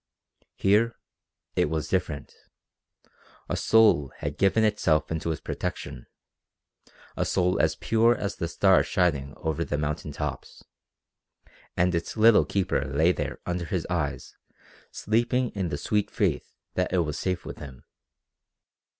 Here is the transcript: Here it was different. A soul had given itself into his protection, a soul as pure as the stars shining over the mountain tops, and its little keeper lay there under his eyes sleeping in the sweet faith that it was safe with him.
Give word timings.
Here 0.55 0.95
it 1.55 1.69
was 1.69 1.87
different. 1.87 2.33
A 3.47 3.55
soul 3.55 4.11
had 4.17 4.39
given 4.39 4.63
itself 4.63 5.11
into 5.11 5.29
his 5.29 5.39
protection, 5.41 6.07
a 7.15 7.23
soul 7.23 7.59
as 7.59 7.75
pure 7.75 8.15
as 8.15 8.37
the 8.37 8.47
stars 8.47 8.87
shining 8.87 9.35
over 9.37 9.63
the 9.63 9.77
mountain 9.77 10.11
tops, 10.11 10.63
and 11.77 11.93
its 11.93 12.17
little 12.17 12.45
keeper 12.45 12.83
lay 12.85 13.11
there 13.11 13.41
under 13.45 13.65
his 13.65 13.85
eyes 13.91 14.35
sleeping 14.89 15.51
in 15.51 15.69
the 15.69 15.77
sweet 15.77 16.09
faith 16.09 16.51
that 16.73 16.91
it 16.91 17.01
was 17.01 17.19
safe 17.19 17.45
with 17.45 17.59
him. 17.59 17.83